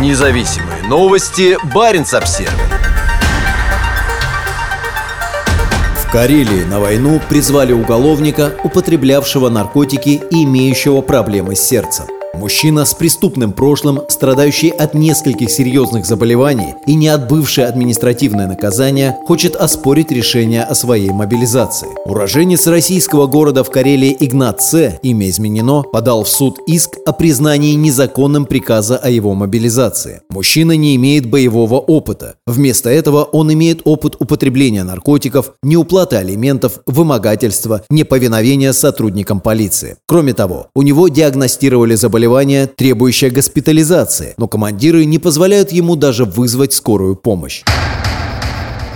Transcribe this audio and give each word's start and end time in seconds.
Независимые 0.00 0.82
новости. 0.82 1.56
Барин 1.72 2.04
обсерва 2.12 2.50
В 6.02 6.10
Карелии 6.10 6.64
на 6.64 6.80
войну 6.80 7.20
призвали 7.28 7.72
уголовника, 7.72 8.54
употреблявшего 8.64 9.50
наркотики 9.50 10.20
и 10.30 10.44
имеющего 10.44 11.00
проблемы 11.00 11.54
с 11.54 11.60
сердцем. 11.60 12.06
Мужчина 12.38 12.84
с 12.84 12.94
преступным 12.94 13.52
прошлым, 13.52 14.00
страдающий 14.08 14.70
от 14.70 14.94
нескольких 14.94 15.50
серьезных 15.50 16.04
заболеваний 16.04 16.74
и 16.86 16.94
не 16.94 17.08
отбывший 17.08 17.64
административное 17.64 18.48
наказание, 18.48 19.16
хочет 19.26 19.54
оспорить 19.56 20.10
решение 20.10 20.64
о 20.64 20.74
своей 20.74 21.10
мобилизации. 21.10 21.88
Уроженец 22.04 22.66
российского 22.66 23.26
города 23.26 23.62
в 23.62 23.70
Карелии 23.70 24.16
Игнат 24.18 24.60
С., 24.60 24.98
имя 25.02 25.28
изменено, 25.30 25.82
подал 25.82 26.24
в 26.24 26.28
суд 26.28 26.58
иск 26.66 26.98
о 27.06 27.12
признании 27.12 27.74
незаконным 27.74 28.46
приказа 28.46 28.96
о 28.96 29.08
его 29.08 29.34
мобилизации. 29.34 30.20
Мужчина 30.28 30.72
не 30.72 30.96
имеет 30.96 31.30
боевого 31.30 31.76
опыта. 31.76 32.34
Вместо 32.46 32.90
этого 32.90 33.22
он 33.22 33.52
имеет 33.52 33.82
опыт 33.84 34.16
употребления 34.18 34.82
наркотиков, 34.82 35.52
неуплаты 35.62 36.16
алиментов, 36.16 36.80
вымогательства, 36.86 37.82
неповиновения 37.90 38.72
сотрудникам 38.72 39.40
полиции. 39.40 39.96
Кроме 40.06 40.34
того, 40.34 40.66
у 40.74 40.82
него 40.82 41.08
диагностировали 41.08 41.94
заболевания 41.94 42.23
заболевание, 42.24 42.66
требующее 42.66 43.30
госпитализации, 43.30 44.34
но 44.38 44.48
командиры 44.48 45.04
не 45.04 45.18
позволяют 45.18 45.72
ему 45.72 45.94
даже 45.94 46.24
вызвать 46.24 46.72
скорую 46.72 47.16
помощь. 47.16 47.62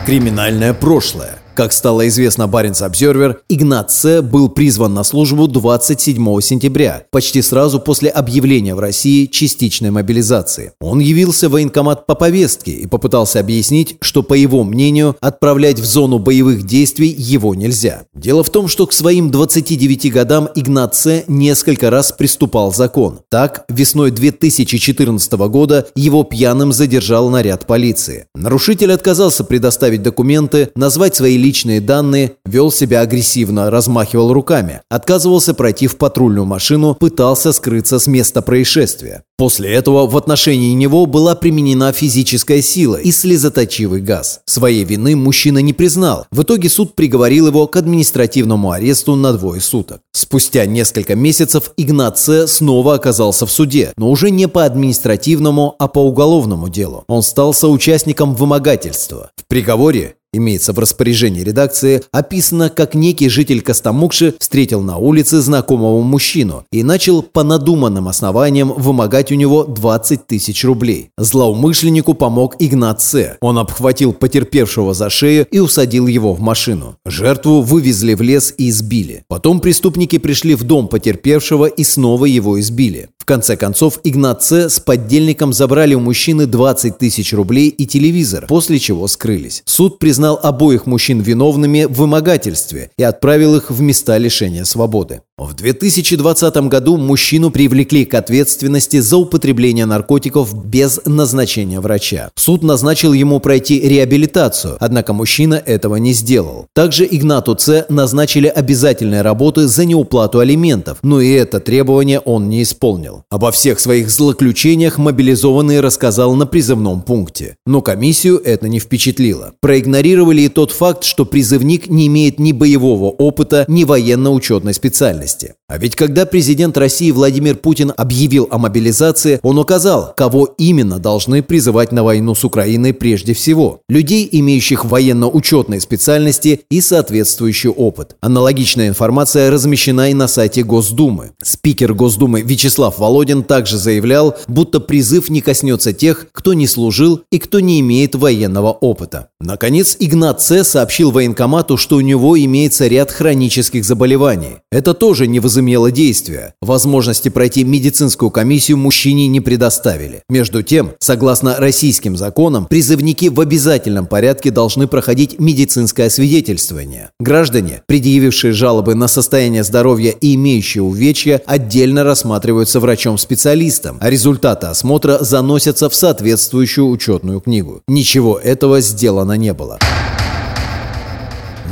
Криминальное 0.06 0.72
прошлое– 0.72 1.38
как 1.58 1.72
стало 1.72 2.06
известно 2.06 2.46
Баренц 2.46 2.82
Обзервер, 2.82 3.40
Игнат 3.48 3.90
С. 3.90 4.22
был 4.22 4.48
призван 4.48 4.94
на 4.94 5.02
службу 5.02 5.48
27 5.48 6.40
сентября, 6.40 7.02
почти 7.10 7.42
сразу 7.42 7.80
после 7.80 8.10
объявления 8.10 8.76
в 8.76 8.78
России 8.78 9.26
частичной 9.26 9.90
мобилизации. 9.90 10.70
Он 10.80 11.00
явился 11.00 11.48
в 11.48 11.52
военкомат 11.52 12.06
по 12.06 12.14
повестке 12.14 12.70
и 12.70 12.86
попытался 12.86 13.40
объяснить, 13.40 13.96
что, 14.00 14.22
по 14.22 14.34
его 14.34 14.62
мнению, 14.62 15.16
отправлять 15.20 15.80
в 15.80 15.84
зону 15.84 16.20
боевых 16.20 16.62
действий 16.64 17.08
его 17.08 17.56
нельзя. 17.56 18.04
Дело 18.14 18.44
в 18.44 18.50
том, 18.50 18.68
что 18.68 18.86
к 18.86 18.92
своим 18.92 19.32
29 19.32 20.12
годам 20.12 20.48
Игнат 20.54 20.94
С. 20.94 21.24
несколько 21.26 21.90
раз 21.90 22.12
приступал 22.12 22.72
закон. 22.72 23.18
Так, 23.30 23.64
весной 23.68 24.12
2014 24.12 25.32
года 25.32 25.88
его 25.96 26.22
пьяным 26.22 26.72
задержал 26.72 27.30
наряд 27.30 27.66
полиции. 27.66 28.26
Нарушитель 28.36 28.92
отказался 28.92 29.42
предоставить 29.42 30.04
документы, 30.04 30.70
назвать 30.76 31.16
свои 31.16 31.36
личные 31.48 31.80
данные, 31.80 32.32
вел 32.44 32.70
себя 32.70 33.00
агрессивно, 33.00 33.70
размахивал 33.70 34.34
руками, 34.34 34.82
отказывался 34.90 35.54
пройти 35.54 35.86
в 35.86 35.96
патрульную 35.96 36.44
машину, 36.44 36.94
пытался 36.94 37.54
скрыться 37.54 37.98
с 37.98 38.06
места 38.06 38.42
происшествия. 38.42 39.22
После 39.38 39.72
этого 39.72 40.06
в 40.06 40.14
отношении 40.14 40.74
него 40.74 41.06
была 41.06 41.34
применена 41.34 41.92
физическая 41.92 42.60
сила 42.60 42.96
и 42.96 43.10
слезоточивый 43.10 44.02
газ. 44.02 44.40
Своей 44.44 44.84
вины 44.84 45.16
мужчина 45.16 45.60
не 45.60 45.72
признал. 45.72 46.26
В 46.30 46.42
итоге 46.42 46.68
суд 46.68 46.94
приговорил 46.94 47.46
его 47.46 47.66
к 47.66 47.76
административному 47.76 48.72
аресту 48.72 49.14
на 49.14 49.32
двое 49.32 49.62
суток. 49.62 50.00
Спустя 50.12 50.66
несколько 50.66 51.14
месяцев 51.14 51.72
Игнат 51.78 52.18
снова 52.18 52.94
оказался 52.94 53.46
в 53.46 53.50
суде, 53.50 53.92
но 53.96 54.10
уже 54.10 54.30
не 54.30 54.48
по 54.48 54.66
административному, 54.66 55.76
а 55.78 55.88
по 55.88 56.00
уголовному 56.00 56.68
делу. 56.68 57.04
Он 57.08 57.22
стал 57.22 57.54
соучастником 57.54 58.34
вымогательства. 58.34 59.30
В 59.36 59.46
приговоре 59.46 60.16
имеется 60.32 60.72
в 60.72 60.78
распоряжении 60.78 61.42
редакции, 61.42 62.02
описано, 62.12 62.70
как 62.70 62.94
некий 62.94 63.28
житель 63.28 63.62
Костомукши 63.62 64.34
встретил 64.38 64.82
на 64.82 64.96
улице 64.96 65.40
знакомого 65.40 66.02
мужчину 66.02 66.64
и 66.70 66.82
начал 66.82 67.22
по 67.22 67.42
надуманным 67.42 68.08
основаниям 68.08 68.72
вымогать 68.72 69.32
у 69.32 69.34
него 69.34 69.64
20 69.64 70.26
тысяч 70.26 70.64
рублей. 70.64 71.10
Злоумышленнику 71.16 72.14
помог 72.14 72.56
Игнат 72.58 73.02
С. 73.02 73.36
Он 73.40 73.58
обхватил 73.58 74.12
потерпевшего 74.12 74.94
за 74.94 75.10
шею 75.10 75.46
и 75.50 75.58
усадил 75.58 76.06
его 76.06 76.34
в 76.34 76.40
машину. 76.40 76.96
Жертву 77.04 77.62
вывезли 77.62 78.14
в 78.14 78.22
лес 78.22 78.54
и 78.58 78.68
избили. 78.70 79.24
Потом 79.28 79.60
преступники 79.60 80.18
пришли 80.18 80.54
в 80.54 80.64
дом 80.64 80.88
потерпевшего 80.88 81.66
и 81.66 81.84
снова 81.84 82.26
его 82.26 82.60
избили 82.60 83.08
конце 83.28 83.56
концов, 83.56 84.00
Игнат 84.04 84.42
С. 84.42 84.70
с 84.70 84.80
поддельником 84.80 85.52
забрали 85.52 85.94
у 85.94 86.00
мужчины 86.00 86.46
20 86.46 86.96
тысяч 86.98 87.32
рублей 87.34 87.68
и 87.68 87.86
телевизор, 87.86 88.46
после 88.48 88.78
чего 88.78 89.06
скрылись. 89.06 89.62
Суд 89.66 89.98
признал 89.98 90.40
обоих 90.42 90.86
мужчин 90.86 91.20
виновными 91.20 91.84
в 91.84 91.92
вымогательстве 91.92 92.90
и 92.96 93.02
отправил 93.02 93.54
их 93.54 93.70
в 93.70 93.80
места 93.82 94.16
лишения 94.16 94.64
свободы. 94.64 95.20
В 95.38 95.54
2020 95.54 96.56
году 96.68 96.96
мужчину 96.96 97.52
привлекли 97.52 98.04
к 98.04 98.14
ответственности 98.14 98.98
за 98.98 99.18
употребление 99.18 99.86
наркотиков 99.86 100.66
без 100.66 101.00
назначения 101.04 101.78
врача. 101.78 102.30
Суд 102.34 102.64
назначил 102.64 103.12
ему 103.12 103.38
пройти 103.38 103.78
реабилитацию, 103.78 104.76
однако 104.80 105.12
мужчина 105.12 105.54
этого 105.54 105.94
не 105.94 106.12
сделал. 106.12 106.66
Также 106.74 107.06
Игнату 107.08 107.54
Ц. 107.54 107.86
назначили 107.88 108.48
обязательные 108.48 109.22
работы 109.22 109.68
за 109.68 109.84
неуплату 109.84 110.40
алиментов, 110.40 110.98
но 111.04 111.20
и 111.20 111.30
это 111.30 111.60
требование 111.60 112.18
он 112.18 112.48
не 112.48 112.64
исполнил. 112.64 113.22
Обо 113.30 113.52
всех 113.52 113.78
своих 113.78 114.10
злоключениях 114.10 114.98
мобилизованный 114.98 115.78
рассказал 115.78 116.34
на 116.34 116.46
призывном 116.46 117.00
пункте. 117.00 117.54
Но 117.64 117.80
комиссию 117.80 118.42
это 118.44 118.66
не 118.66 118.80
впечатлило. 118.80 119.54
Проигнорировали 119.60 120.40
и 120.40 120.48
тот 120.48 120.72
факт, 120.72 121.04
что 121.04 121.24
призывник 121.24 121.88
не 121.88 122.08
имеет 122.08 122.40
ни 122.40 122.50
боевого 122.50 123.10
опыта, 123.10 123.64
ни 123.68 123.84
военно-учетной 123.84 124.74
специальности 124.74 125.27
реальности. 125.28 125.54
А 125.68 125.76
ведь 125.78 125.96
когда 125.96 126.24
президент 126.24 126.78
России 126.78 127.10
Владимир 127.10 127.56
Путин 127.56 127.92
объявил 127.96 128.48
о 128.50 128.58
мобилизации, 128.58 129.38
он 129.42 129.58
указал, 129.58 130.14
кого 130.16 130.54
именно 130.58 130.98
должны 130.98 131.42
призывать 131.42 131.92
на 131.92 132.02
войну 132.02 132.34
с 132.34 132.44
Украиной 132.44 132.94
прежде 132.94 133.34
всего. 133.34 133.80
Людей, 133.88 134.28
имеющих 134.32 134.84
военно-учетные 134.84 135.80
специальности 135.80 136.60
и 136.70 136.80
соответствующий 136.80 137.70
опыт. 137.70 138.16
Аналогичная 138.20 138.88
информация 138.88 139.50
размещена 139.50 140.10
и 140.10 140.14
на 140.14 140.26
сайте 140.26 140.62
Госдумы. 140.62 141.32
Спикер 141.42 141.92
Госдумы 141.92 142.40
Вячеслав 142.40 142.98
Володин 142.98 143.42
также 143.42 143.76
заявлял, 143.76 144.36
будто 144.48 144.80
призыв 144.80 145.28
не 145.28 145.42
коснется 145.42 145.92
тех, 145.92 146.28
кто 146.32 146.54
не 146.54 146.66
служил 146.66 147.20
и 147.30 147.38
кто 147.38 147.60
не 147.60 147.80
имеет 147.80 148.14
военного 148.14 148.72
опыта. 148.72 149.28
Наконец, 149.40 149.96
Игнат 150.00 150.40
С. 150.40 150.64
сообщил 150.64 151.10
военкомату, 151.10 151.76
что 151.76 151.96
у 151.96 152.00
него 152.00 152.38
имеется 152.38 152.86
ряд 152.86 153.10
хронических 153.10 153.84
заболеваний. 153.84 154.56
Это 154.70 154.94
тоже 154.94 155.17
не 155.26 155.40
вызывает 155.40 155.58
возымело 155.58 155.90
действия. 155.90 156.54
Возможности 156.60 157.30
пройти 157.30 157.64
медицинскую 157.64 158.30
комиссию 158.30 158.76
мужчине 158.76 159.26
не 159.26 159.40
предоставили. 159.40 160.22
Между 160.28 160.62
тем, 160.62 160.92
согласно 161.00 161.56
российским 161.56 162.16
законам, 162.16 162.66
призывники 162.66 163.26
в 163.26 163.40
обязательном 163.40 164.06
порядке 164.06 164.52
должны 164.52 164.86
проходить 164.86 165.40
медицинское 165.40 166.04
освидетельствование. 166.04 167.10
Граждане, 167.18 167.82
предъявившие 167.86 168.52
жалобы 168.52 168.94
на 168.94 169.08
состояние 169.08 169.64
здоровья 169.64 170.10
и 170.12 170.36
имеющие 170.36 170.82
увечья, 170.82 171.42
отдельно 171.44 172.04
рассматриваются 172.04 172.78
врачом-специалистом, 172.78 173.96
а 174.00 174.10
результаты 174.10 174.68
осмотра 174.68 175.18
заносятся 175.24 175.88
в 175.88 175.94
соответствующую 175.94 176.88
учетную 176.88 177.40
книгу. 177.40 177.82
Ничего 177.88 178.38
этого 178.38 178.80
сделано 178.80 179.32
не 179.32 179.52
было. 179.54 179.78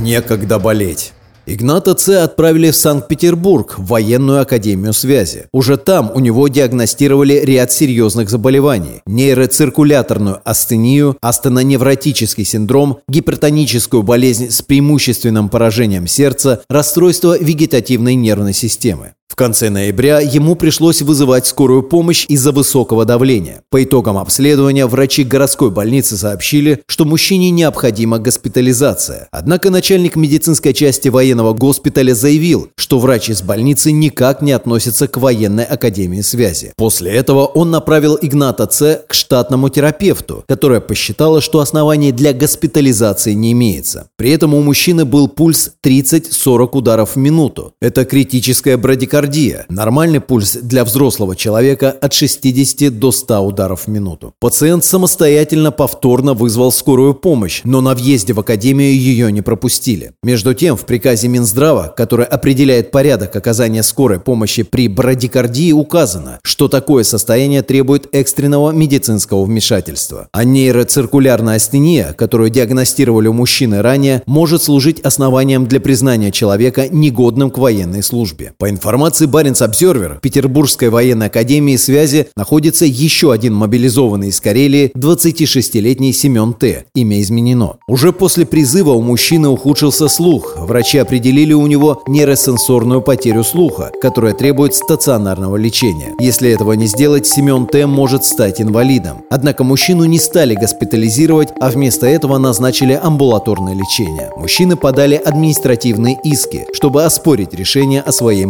Некогда 0.01 0.59
болеть. 0.59 1.13
Игната 1.49 1.95
Ц. 1.95 2.25
отправили 2.25 2.73
в 2.73 2.77
Санкт-Петербург, 2.77 3.79
в 3.79 3.87
военную 3.87 4.41
академию 4.41 4.93
связи. 4.93 5.47
Уже 5.53 5.77
там 5.77 6.11
у 6.13 6.19
него 6.19 6.49
диагностировали 6.49 7.35
ряд 7.35 7.71
серьезных 7.71 8.31
заболеваний. 8.31 9.03
Нейроциркуляторную 9.07 10.41
астению, 10.43 11.17
астеноневротический 11.21 12.45
синдром, 12.45 12.99
гипертоническую 13.09 14.03
болезнь 14.03 14.51
с 14.51 14.61
преимущественным 14.61 15.49
поражением 15.49 16.09
сердца, 16.09 16.63
расстройство 16.69 17.39
вегетативной 17.39 18.17
нервной 18.17 18.53
системы. 18.53 19.13
В 19.29 19.35
конце 19.35 19.71
ноября 19.71 20.21
ему 20.21 20.55
пришлось 20.55 21.03
вызывать 21.03 21.47
скорую 21.47 21.83
помощь 21.83 22.25
из-за 22.29 22.53
высокого 22.53 23.05
давления. 23.05 23.63
По 23.71 23.83
итогам 23.83 24.17
обследования 24.17 24.87
врачи 24.87 25.25
городской 25.25 25.71
больницы 25.71 26.17
сообщили, 26.17 26.83
что 26.87 27.05
мужчине 27.05 27.51
необходима 27.51 28.19
госпитализация. 28.19 29.29
Однако 29.33 29.71
начальник 29.71 30.17
медицинской 30.17 30.73
части 30.73 31.09
военного 31.09 31.53
госпиталя 31.53 32.15
заявил, 32.15 32.69
что 32.77 32.99
врач 32.99 33.29
из 33.29 33.43
больницы 33.43 33.91
никак 33.91 34.43
не 34.43 34.53
относится 34.53 35.09
к 35.09 35.19
военной 35.19 35.65
академии 35.65 36.21
связи. 36.21 36.73
После 36.77 37.11
этого 37.11 37.47
он 37.47 37.71
направил 37.71 38.17
Игната 38.23 38.67
Ц. 38.67 39.03
к 39.07 39.13
штатному 39.13 39.69
терапевту, 39.69 40.45
которая 40.49 40.81
посчитала, 40.81 41.41
что 41.41 41.59
оснований 41.59 42.13
для 42.13 42.33
госпитализации 42.33 43.33
не 43.33 43.53
имеется. 43.53 44.09
При 44.17 44.31
этом 44.31 44.55
у 44.55 44.63
мужчины 44.63 45.05
был 45.05 45.29
пульс 45.29 45.73
30-40 45.85 46.69
ударов 46.73 47.17
в 47.17 47.19
минуту. 47.19 47.75
Это 47.81 48.05
критическая 48.05 48.77
брадикардия 48.77 49.16
брадикардия. 49.17 49.65
Нормальный 49.69 50.21
пульс 50.21 50.59
для 50.61 50.85
взрослого 50.85 51.37
человека 51.37 51.91
от 51.91 52.13
60 52.13 52.99
до 52.99 53.13
100 53.13 53.41
ударов 53.41 53.83
в 53.87 53.89
минуту. 53.89 54.35
Пациент 54.41 54.85
самостоятельно 54.85 55.73
повторно 55.73 56.35
вызвал 56.35 56.73
скорую 56.73 57.15
помощь, 57.15 57.63
но 57.65 57.81
на 57.81 57.95
въезде 57.95 58.33
в 58.33 58.41
академию 58.41 58.95
ее 58.95 59.33
не 59.33 59.43
пропустили. 59.43 60.13
Между 60.23 60.55
тем, 60.55 60.77
в 60.77 60.85
приказе 60.85 61.29
Минздрава, 61.29 61.95
который 61.97 62.27
определяет 62.27 62.91
порядок 62.91 63.35
оказания 63.37 63.83
скорой 63.83 64.21
помощи 64.21 64.63
при 64.63 64.89
брадикардии, 64.89 65.73
указано, 65.73 66.39
что 66.43 66.69
такое 66.69 67.05
состояние 67.05 67.63
требует 67.63 68.09
экстренного 68.13 68.73
медицинского 68.73 69.45
вмешательства. 69.45 70.29
А 70.33 70.45
нейроциркулярная 70.45 71.57
астения, 71.57 72.13
которую 72.13 72.51
диагностировали 72.51 73.29
у 73.29 73.33
мужчины 73.33 73.83
ранее, 73.83 74.23
может 74.27 74.63
служить 74.63 75.01
основанием 75.01 75.67
для 75.67 75.81
признания 75.81 76.31
человека 76.31 76.89
негодным 76.89 77.51
к 77.51 77.59
военной 77.59 78.03
службе. 78.03 78.53
По 78.59 78.69
информации 78.69 79.06
Баренц 79.07 79.63
Обзервер, 79.63 80.17
в 80.17 80.21
Петербургской 80.21 80.89
военной 80.89 81.27
академии 81.27 81.77
связи 81.77 82.27
находится 82.37 82.85
еще 82.85 83.33
один 83.33 83.55
мобилизованный 83.55 84.29
из 84.29 84.41
Карелии 84.41 84.91
26-летний 84.97 86.13
Семен 86.13 86.55
Т. 86.55 86.87
Имя 86.95 87.21
изменено. 87.21 87.77
Уже 87.87 88.13
после 88.13 88.47
призыва 88.47 88.91
у 88.91 89.03
мужчины 89.03 89.49
ухудшился 89.49 90.09
слух. 90.09 90.57
Врачи 90.59 90.99
определили 90.99 91.53
у 91.53 91.67
него 91.69 92.03
нейросенсорную 92.09 93.01
потерю 93.01 93.45
слуха, 93.45 93.93
которая 94.03 94.35
требует 94.35 94.75
стационарного 94.75 95.57
лечения. 95.57 96.13
Если 96.19 96.51
этого 96.51 96.73
не 96.73 96.87
сделать, 96.87 97.29
Семен 97.29 97.67
Т. 97.67 97.87
может 97.87 98.25
стать 98.25 98.61
инвалидом. 98.61 99.23
Однако 99.31 99.63
мужчину 99.63 100.05
не 100.05 100.19
стали 100.19 100.57
госпитализировать, 100.57 101.51
а 101.61 101.71
вместо 101.71 102.07
этого 102.07 102.39
назначили 102.39 102.99
амбулаторное 103.01 103.75
лечение. 103.75 104.33
Мужчины 104.37 104.75
подали 104.77 105.15
административные 105.15 106.19
иски, 106.25 106.67
чтобы 106.73 107.05
оспорить 107.05 107.55
решение 107.55 108.01
о 108.01 108.11
своей 108.11 108.47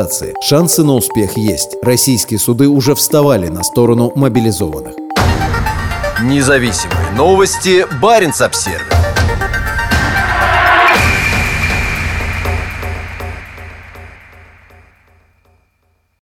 мобилизации. 0.00 0.34
Шансы 0.42 0.82
на 0.82 0.94
успех 0.94 1.36
есть. 1.36 1.76
Российские 1.82 2.38
суды 2.38 2.68
уже 2.68 2.94
вставали 2.94 3.48
на 3.48 3.62
сторону 3.62 4.12
мобилизованных. 4.14 4.94
Независимые 6.22 7.10
новости. 7.16 7.86
Барин 8.00 8.32
обсервис 8.40 8.99